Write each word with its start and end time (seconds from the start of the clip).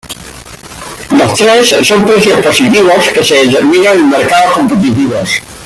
Los 1.11 1.35
tres 1.35 1.75
son 1.87 2.03
precios 2.07 2.41
positivos 2.43 3.09
que 3.13 3.23
se 3.23 3.45
determinan 3.45 3.97
en 3.99 4.09
mercados 4.09 4.53
competitivos. 4.53 5.43